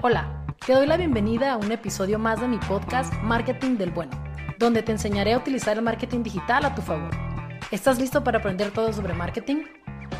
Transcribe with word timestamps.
Hola, 0.00 0.46
te 0.64 0.74
doy 0.74 0.86
la 0.86 0.96
bienvenida 0.96 1.52
a 1.52 1.56
un 1.56 1.72
episodio 1.72 2.20
más 2.20 2.40
de 2.40 2.46
mi 2.46 2.58
podcast 2.58 3.12
Marketing 3.14 3.78
del 3.78 3.90
Bueno, 3.90 4.12
donde 4.56 4.80
te 4.84 4.92
enseñaré 4.92 5.32
a 5.32 5.38
utilizar 5.38 5.76
el 5.76 5.82
marketing 5.82 6.22
digital 6.22 6.64
a 6.64 6.72
tu 6.76 6.82
favor. 6.82 7.10
¿Estás 7.72 7.98
listo 7.98 8.22
para 8.22 8.38
aprender 8.38 8.70
todo 8.70 8.92
sobre 8.92 9.12
marketing? 9.12 9.64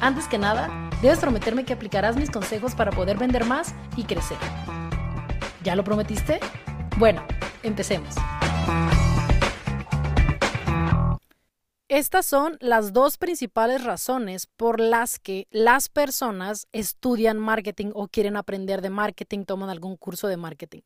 Antes 0.01 0.27
que 0.27 0.37
nada, 0.37 0.69
debes 1.01 1.21
prometerme 1.21 1.65
que 1.65 1.75
aplicarás 1.75 2.17
mis 2.17 2.29
consejos 2.29 2.75
para 2.75 2.91
poder 2.91 3.19
vender 3.19 3.45
más 3.45 3.73
y 3.97 4.03
crecer. 4.03 4.39
¿Ya 5.63 5.77
lo 5.77 5.85
prometiste? 5.85 6.41
Bueno, 6.97 7.23
empecemos. 7.63 8.17
Estas 11.99 12.27
son 12.27 12.59
las 12.61 12.93
dos 12.93 13.19
principales 13.19 13.83
razones 13.83 14.47
por 14.47 14.79
las 14.79 15.19
que 15.19 15.49
las 15.51 15.89
personas 15.89 16.69
estudian 16.71 17.41
marketing 17.41 17.91
o 17.93 18.07
quieren 18.07 18.37
aprender 18.37 18.83
de 18.83 18.89
marketing, 18.89 19.43
toman 19.43 19.69
algún 19.69 19.97
curso 19.97 20.29
de 20.29 20.37
marketing. 20.37 20.83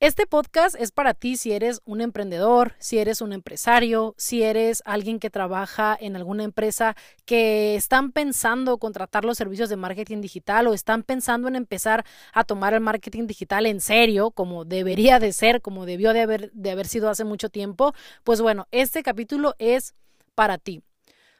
Este 0.00 0.26
podcast 0.26 0.74
es 0.80 0.90
para 0.90 1.14
ti 1.14 1.36
si 1.36 1.52
eres 1.52 1.80
un 1.84 2.00
emprendedor, 2.00 2.74
si 2.80 2.98
eres 2.98 3.20
un 3.20 3.32
empresario, 3.32 4.16
si 4.18 4.42
eres 4.42 4.82
alguien 4.84 5.20
que 5.20 5.30
trabaja 5.30 5.96
en 6.00 6.16
alguna 6.16 6.42
empresa 6.42 6.96
que 7.24 7.76
están 7.76 8.10
pensando 8.10 8.78
contratar 8.78 9.24
los 9.24 9.38
servicios 9.38 9.68
de 9.68 9.76
marketing 9.76 10.22
digital 10.22 10.66
o 10.66 10.74
están 10.74 11.04
pensando 11.04 11.46
en 11.46 11.54
empezar 11.54 12.04
a 12.32 12.42
tomar 12.42 12.74
el 12.74 12.80
marketing 12.80 13.28
digital 13.28 13.64
en 13.64 13.80
serio, 13.80 14.32
como 14.32 14.64
debería 14.64 15.20
de 15.20 15.32
ser, 15.32 15.62
como 15.62 15.86
debió 15.86 16.12
de 16.12 16.22
haber, 16.22 16.50
de 16.50 16.72
haber 16.72 16.88
sido 16.88 17.08
hace 17.08 17.22
mucho 17.22 17.48
tiempo. 17.48 17.94
Pues 18.24 18.40
bueno, 18.40 18.66
este 18.72 19.04
capítulo 19.04 19.54
es 19.60 19.94
para 20.34 20.58
ti. 20.58 20.82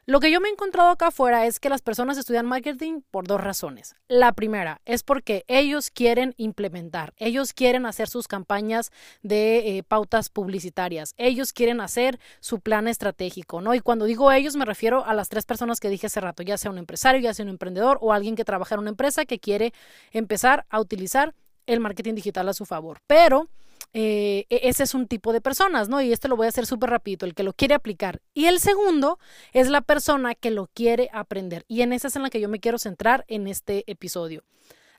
Lo 0.04 0.18
que 0.18 0.32
yo 0.32 0.40
me 0.40 0.48
he 0.48 0.50
encontrado 0.50 0.90
acá 0.90 1.06
afuera 1.06 1.46
es 1.46 1.60
que 1.60 1.68
las 1.68 1.80
personas 1.80 2.18
estudian 2.18 2.44
marketing 2.44 3.02
por 3.12 3.28
dos 3.28 3.40
razones. 3.40 3.94
La 4.08 4.32
primera 4.32 4.80
es 4.84 5.04
porque 5.04 5.44
ellos 5.46 5.90
quieren 5.90 6.34
implementar, 6.38 7.14
ellos 7.18 7.52
quieren 7.52 7.86
hacer 7.86 8.08
sus 8.08 8.26
campañas 8.26 8.90
de 9.22 9.78
eh, 9.78 9.84
pautas 9.84 10.28
publicitarias, 10.28 11.14
ellos 11.18 11.52
quieren 11.52 11.80
hacer 11.80 12.18
su 12.40 12.58
plan 12.58 12.88
estratégico, 12.88 13.60
¿no? 13.60 13.76
Y 13.76 13.80
cuando 13.80 14.06
digo 14.06 14.32
ellos 14.32 14.56
me 14.56 14.64
refiero 14.64 15.06
a 15.06 15.14
las 15.14 15.28
tres 15.28 15.46
personas 15.46 15.78
que 15.78 15.88
dije 15.88 16.08
hace 16.08 16.20
rato, 16.20 16.42
ya 16.42 16.58
sea 16.58 16.72
un 16.72 16.78
empresario, 16.78 17.20
ya 17.20 17.32
sea 17.32 17.44
un 17.44 17.50
emprendedor 17.50 17.98
o 18.00 18.12
alguien 18.12 18.34
que 18.34 18.44
trabaja 18.44 18.74
en 18.74 18.80
una 18.80 18.90
empresa 18.90 19.24
que 19.24 19.38
quiere 19.38 19.72
empezar 20.10 20.66
a 20.68 20.80
utilizar 20.80 21.32
el 21.66 21.78
marketing 21.78 22.14
digital 22.14 22.48
a 22.48 22.54
su 22.54 22.66
favor. 22.66 22.98
Pero 23.06 23.48
eh, 23.94 24.46
e-, 24.48 24.68
ese 24.68 24.84
es 24.84 24.94
un 24.94 25.06
tipo 25.06 25.32
de 25.32 25.40
personas, 25.40 25.88
¿no? 25.88 26.00
Y 26.00 26.12
este 26.12 26.28
lo 26.28 26.36
voy 26.36 26.46
a 26.46 26.48
hacer 26.48 26.66
súper 26.66 26.90
rapidito, 26.90 27.26
el 27.26 27.34
que 27.34 27.42
lo 27.42 27.52
quiere 27.52 27.74
aplicar. 27.74 28.20
Y 28.34 28.46
el 28.46 28.60
segundo 28.60 29.18
es 29.52 29.68
la 29.68 29.82
persona 29.82 30.34
que 30.34 30.50
lo 30.50 30.68
quiere 30.72 31.10
aprender. 31.12 31.64
Y 31.68 31.82
en 31.82 31.92
esa 31.92 32.08
es 32.08 32.16
en 32.16 32.22
la 32.22 32.30
que 32.30 32.40
yo 32.40 32.48
me 32.48 32.60
quiero 32.60 32.78
centrar 32.78 33.24
en 33.28 33.46
este 33.46 33.84
episodio. 33.90 34.44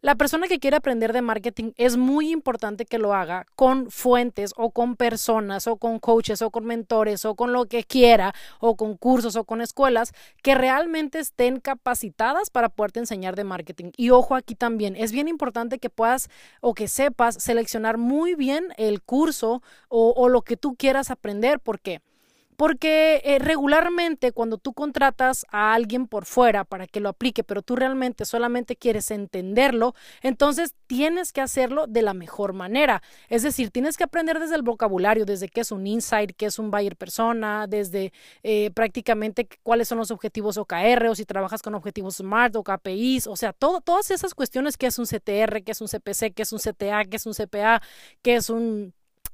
La 0.03 0.15
persona 0.15 0.49
que 0.49 0.59
quiere 0.59 0.75
aprender 0.75 1.13
de 1.13 1.21
marketing 1.21 1.71
es 1.77 1.95
muy 1.95 2.29
importante 2.29 2.83
que 2.83 2.97
lo 2.97 3.13
haga 3.13 3.45
con 3.55 3.89
fuentes 3.89 4.51
o 4.57 4.71
con 4.71 4.97
personas 4.97 5.65
o 5.65 5.77
con 5.77 5.97
coaches 5.99 6.41
o 6.41 6.51
con 6.51 6.65
mentores 6.65 7.23
o 7.23 7.35
con 7.35 7.53
lo 7.53 7.67
que 7.67 7.85
quiera 7.85 8.35
o 8.59 8.75
con 8.75 8.97
cursos 8.97 9.37
o 9.37 9.45
con 9.45 9.61
escuelas 9.61 10.11
que 10.41 10.55
realmente 10.55 11.19
estén 11.19 11.61
capacitadas 11.61 12.49
para 12.49 12.67
poderte 12.67 12.99
enseñar 12.99 13.37
de 13.37 13.45
marketing. 13.45 13.91
Y 13.95 14.09
ojo 14.09 14.35
aquí 14.35 14.55
también, 14.55 14.97
es 14.97 15.13
bien 15.13 15.29
importante 15.29 15.79
que 15.79 15.89
puedas 15.89 16.29
o 16.59 16.73
que 16.73 16.89
sepas 16.89 17.35
seleccionar 17.35 17.97
muy 17.97 18.35
bien 18.35 18.73
el 18.75 19.01
curso 19.01 19.63
o, 19.87 20.27
lo 20.27 20.41
que 20.41 20.57
tú 20.57 20.75
quieras 20.75 21.11
aprender. 21.11 21.61
¿Por 21.61 21.79
qué? 21.79 22.01
Porque 22.57 23.21
eh, 23.23 23.39
regularmente 23.39 24.31
cuando 24.31 24.57
tú 24.57 24.73
contratas 24.73 25.45
a 25.51 25.73
alguien 25.73 26.07
por 26.07 26.25
fuera 26.25 26.63
para 26.63 26.87
que 26.87 26.99
lo 26.99 27.09
aplique, 27.09 27.43
pero 27.43 27.61
tú 27.61 27.75
realmente 27.75 28.25
solamente 28.25 28.75
quieres 28.75 29.11
entenderlo, 29.11 29.95
entonces 30.21 30.73
tienes 30.87 31.31
que 31.31 31.41
hacerlo 31.41 31.87
de 31.87 32.01
la 32.01 32.13
mejor 32.13 32.53
manera. 32.53 33.01
Es 33.29 33.43
decir, 33.43 33.71
tienes 33.71 33.97
que 33.97 34.03
aprender 34.03 34.39
desde 34.39 34.55
el 34.55 34.61
vocabulario, 34.61 35.25
desde 35.25 35.49
qué 35.49 35.61
es 35.61 35.71
un 35.71 35.87
insight, 35.87 36.31
qué 36.35 36.45
es 36.47 36.59
un 36.59 36.71
buyer 36.71 36.95
persona, 36.95 37.67
desde 37.67 38.13
eh, 38.43 38.71
prácticamente 38.71 39.47
cuáles 39.63 39.87
son 39.87 39.97
los 39.97 40.11
objetivos 40.11 40.57
OKR 40.57 41.07
o 41.07 41.15
si 41.15 41.25
trabajas 41.25 41.61
con 41.61 41.75
objetivos 41.75 42.15
SMART 42.17 42.55
o 42.55 42.63
KPIs, 42.63 43.27
o 43.27 43.35
sea, 43.35 43.53
todas 43.53 44.11
esas 44.11 44.33
cuestiones, 44.33 44.77
qué 44.77 44.87
es 44.87 44.99
un 44.99 45.05
CTR, 45.05 45.63
qué 45.63 45.71
es 45.71 45.81
un 45.81 45.87
CPC, 45.87 46.33
qué 46.33 46.43
es 46.43 46.53
un 46.53 46.59
CTA, 46.59 47.05
qué 47.05 47.17
es 47.17 47.25
un 47.25 47.33
CPA, 47.33 47.81
qué 48.21 48.35
es 48.35 48.49
un 48.49 48.93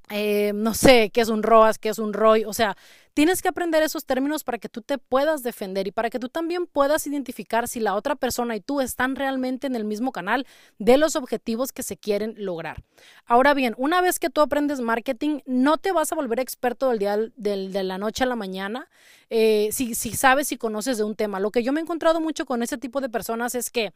eh, 0.10 0.54
no 0.56 0.74
sé, 0.74 1.12
qué 1.12 1.22
es 1.22 1.30
un 1.30 1.44
ROAS, 1.44 1.78
qué 1.78 1.90
es 1.90 2.00
un 2.00 2.14
ROI, 2.14 2.46
o 2.46 2.54
sea, 2.54 2.76
tienes 3.20 3.42
que 3.42 3.50
aprender 3.50 3.84
esos 3.84 4.06
términos 4.06 4.46
para 4.46 4.60
que 4.60 4.70
tú 4.70 4.82
te 4.82 4.98
puedas 4.98 5.44
defender 5.44 5.86
y 5.86 5.92
para 5.92 6.10
que 6.10 6.20
tú 6.20 6.30
también 6.30 6.68
puedas 6.68 7.06
identificar 7.06 7.68
si 7.68 7.82
la 7.82 7.96
otra 7.96 8.16
persona 8.16 8.56
y 8.56 8.62
tú 8.62 8.80
están 8.80 9.18
realmente 9.18 9.68
en 9.68 9.76
el 9.76 9.84
mismo 9.84 10.14
canal 10.14 10.48
de 10.78 10.98
los 10.98 11.18
objetivos 11.18 11.74
que 11.74 11.84
se 11.84 11.98
quieren 11.98 12.34
lograr. 12.38 12.82
Ahora 13.26 13.54
bien, 13.54 13.76
una 13.78 14.00
vez 14.00 14.20
que 14.20 14.30
tú 14.30 14.40
aprendes 14.40 14.80
marketing, 14.80 15.42
no 15.46 15.78
te 15.78 15.92
vas 15.92 16.14
a 16.14 16.16
volver 16.16 16.40
experto 16.40 16.88
del 16.88 17.00
día 17.00 17.18
de 17.36 17.84
la 17.84 17.98
noche 17.98 18.24
a 18.24 18.28
la 18.28 18.38
mañana 18.38 18.88
eh, 19.30 19.68
si, 19.74 19.96
si 19.96 20.14
sabes 20.14 20.54
y 20.54 20.58
conoces 20.58 20.98
de 20.98 21.04
un 21.04 21.16
tema. 21.16 21.42
Lo 21.42 21.52
que 21.52 21.62
yo 21.62 21.74
me 21.74 21.82
he 21.82 21.84
encontrado 21.84 22.22
mucho 22.22 22.46
con 22.46 22.64
ese 22.64 22.78
tipo 22.78 23.02
de 23.02 23.10
personas 23.10 23.54
es 23.54 23.70
que 23.70 23.92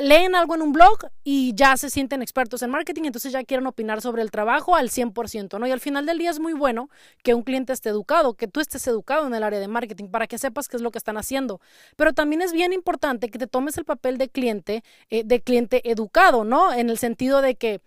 leen 0.00 0.34
algo 0.34 0.54
en 0.54 0.62
un 0.62 0.72
blog 0.72 0.98
y 1.24 1.54
ya 1.54 1.76
se 1.76 1.90
sienten 1.90 2.22
expertos 2.22 2.62
en 2.62 2.70
marketing, 2.70 3.04
entonces 3.04 3.32
ya 3.32 3.44
quieren 3.44 3.66
opinar 3.66 4.00
sobre 4.00 4.22
el 4.22 4.30
trabajo 4.30 4.76
al 4.76 4.90
100%, 4.90 5.58
¿no? 5.58 5.66
Y 5.66 5.70
al 5.70 5.80
final 5.80 6.06
del 6.06 6.18
día 6.18 6.30
es 6.30 6.40
muy 6.40 6.52
bueno 6.52 6.90
que 7.22 7.34
un 7.34 7.42
cliente 7.42 7.72
esté 7.72 7.90
educado, 7.90 8.34
que 8.34 8.48
tú 8.48 8.60
estés 8.60 8.86
educado 8.86 9.26
en 9.26 9.34
el 9.34 9.42
área 9.42 9.60
de 9.60 9.68
marketing 9.68 10.08
para 10.08 10.26
que 10.26 10.38
sepas 10.38 10.68
qué 10.68 10.76
es 10.76 10.82
lo 10.82 10.90
que 10.90 10.98
están 10.98 11.16
haciendo. 11.16 11.60
Pero 11.96 12.12
también 12.12 12.42
es 12.42 12.52
bien 12.52 12.72
importante 12.72 13.30
que 13.30 13.38
te 13.38 13.46
tomes 13.46 13.78
el 13.78 13.84
papel 13.84 14.18
de 14.18 14.28
cliente, 14.28 14.82
eh, 15.10 15.22
de 15.24 15.40
cliente 15.40 15.88
educado, 15.90 16.44
¿no? 16.44 16.72
En 16.72 16.90
el 16.90 16.98
sentido 16.98 17.40
de 17.40 17.54
que 17.54 17.80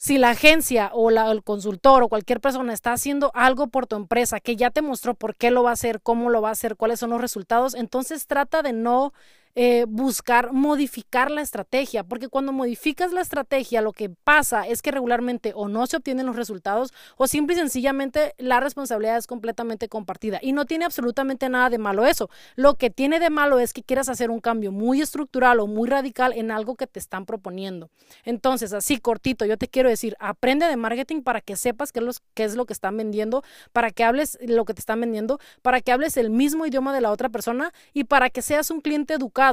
si 0.00 0.16
la 0.16 0.30
agencia 0.30 0.92
o 0.94 1.10
el 1.10 1.42
consultor 1.42 2.04
o 2.04 2.08
cualquier 2.08 2.40
persona 2.40 2.72
está 2.72 2.92
haciendo 2.92 3.32
algo 3.34 3.66
por 3.66 3.88
tu 3.88 3.96
empresa 3.96 4.38
que 4.38 4.54
ya 4.54 4.70
te 4.70 4.80
mostró 4.80 5.14
por 5.14 5.34
qué 5.34 5.50
lo 5.50 5.64
va 5.64 5.70
a 5.70 5.72
hacer, 5.72 6.00
cómo 6.00 6.30
lo 6.30 6.40
va 6.40 6.50
a 6.50 6.52
hacer, 6.52 6.76
cuáles 6.76 7.00
son 7.00 7.10
los 7.10 7.20
resultados, 7.20 7.74
entonces 7.74 8.28
trata 8.28 8.62
de 8.62 8.72
no 8.72 9.12
eh, 9.60 9.86
buscar 9.88 10.52
modificar 10.52 11.32
la 11.32 11.40
estrategia, 11.40 12.04
porque 12.04 12.28
cuando 12.28 12.52
modificas 12.52 13.10
la 13.12 13.22
estrategia 13.22 13.82
lo 13.82 13.92
que 13.92 14.08
pasa 14.08 14.68
es 14.68 14.82
que 14.82 14.92
regularmente 14.92 15.52
o 15.52 15.66
no 15.66 15.88
se 15.88 15.96
obtienen 15.96 16.26
los 16.26 16.36
resultados 16.36 16.92
o 17.16 17.26
simple 17.26 17.56
y 17.56 17.58
sencillamente 17.58 18.36
la 18.38 18.60
responsabilidad 18.60 19.16
es 19.16 19.26
completamente 19.26 19.88
compartida 19.88 20.38
y 20.40 20.52
no 20.52 20.64
tiene 20.64 20.84
absolutamente 20.84 21.48
nada 21.48 21.70
de 21.70 21.78
malo 21.78 22.06
eso. 22.06 22.30
Lo 22.54 22.76
que 22.76 22.88
tiene 22.88 23.18
de 23.18 23.30
malo 23.30 23.58
es 23.58 23.72
que 23.72 23.82
quieras 23.82 24.08
hacer 24.08 24.30
un 24.30 24.38
cambio 24.38 24.70
muy 24.70 25.00
estructural 25.00 25.58
o 25.58 25.66
muy 25.66 25.88
radical 25.88 26.34
en 26.34 26.52
algo 26.52 26.76
que 26.76 26.86
te 26.86 27.00
están 27.00 27.26
proponiendo. 27.26 27.90
Entonces, 28.24 28.72
así 28.72 28.98
cortito, 28.98 29.44
yo 29.44 29.56
te 29.56 29.66
quiero 29.66 29.88
decir, 29.88 30.14
aprende 30.20 30.66
de 30.66 30.76
marketing 30.76 31.22
para 31.22 31.40
que 31.40 31.56
sepas 31.56 31.90
qué 31.90 31.98
es, 31.98 32.22
qué 32.34 32.44
es 32.44 32.54
lo 32.54 32.64
que 32.64 32.74
están 32.74 32.96
vendiendo, 32.96 33.42
para 33.72 33.90
que 33.90 34.04
hables 34.04 34.38
lo 34.40 34.64
que 34.64 34.74
te 34.74 34.80
están 34.80 35.00
vendiendo, 35.00 35.40
para 35.62 35.80
que 35.80 35.90
hables 35.90 36.16
el 36.16 36.30
mismo 36.30 36.64
idioma 36.64 36.94
de 36.94 37.00
la 37.00 37.10
otra 37.10 37.28
persona 37.28 37.72
y 37.92 38.04
para 38.04 38.30
que 38.30 38.40
seas 38.40 38.70
un 38.70 38.82
cliente 38.82 39.14
educado 39.14 39.47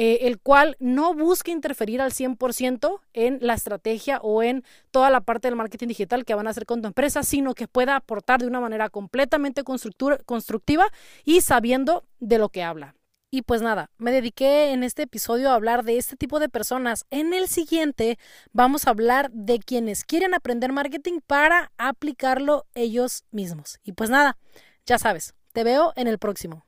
eh, 0.00 0.28
el 0.28 0.38
cual 0.38 0.76
no 0.78 1.12
busca 1.12 1.50
interferir 1.50 2.00
al 2.00 2.12
100% 2.12 3.00
en 3.14 3.38
la 3.40 3.54
estrategia 3.54 4.20
o 4.22 4.44
en 4.44 4.62
toda 4.92 5.10
la 5.10 5.22
parte 5.22 5.48
del 5.48 5.56
marketing 5.56 5.88
digital 5.88 6.24
que 6.24 6.36
van 6.36 6.46
a 6.46 6.50
hacer 6.50 6.66
con 6.66 6.80
tu 6.82 6.86
empresa, 6.86 7.24
sino 7.24 7.52
que 7.54 7.66
pueda 7.66 7.96
aportar 7.96 8.40
de 8.40 8.46
una 8.46 8.60
manera 8.60 8.90
completamente 8.90 9.64
constructiva 9.64 10.86
y 11.24 11.40
sabiendo 11.40 12.04
de 12.20 12.38
lo 12.38 12.48
que 12.48 12.62
habla. 12.62 12.94
Y 13.30 13.42
pues 13.42 13.60
nada, 13.60 13.90
me 13.98 14.12
dediqué 14.12 14.70
en 14.70 14.84
este 14.84 15.02
episodio 15.02 15.50
a 15.50 15.54
hablar 15.54 15.84
de 15.84 15.98
este 15.98 16.16
tipo 16.16 16.38
de 16.38 16.48
personas. 16.48 17.04
En 17.10 17.34
el 17.34 17.48
siguiente 17.48 18.18
vamos 18.52 18.86
a 18.86 18.90
hablar 18.90 19.32
de 19.32 19.58
quienes 19.58 20.04
quieren 20.04 20.32
aprender 20.32 20.72
marketing 20.72 21.18
para 21.26 21.72
aplicarlo 21.76 22.66
ellos 22.74 23.24
mismos. 23.32 23.80
Y 23.82 23.92
pues 23.92 24.10
nada, 24.10 24.38
ya 24.86 24.98
sabes, 24.98 25.34
te 25.52 25.64
veo 25.64 25.92
en 25.96 26.06
el 26.06 26.18
próximo. 26.18 26.67